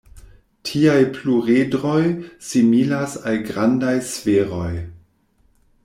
[0.69, 2.01] Tiaj pluredroj
[2.47, 4.73] similas al grandaj sferoj.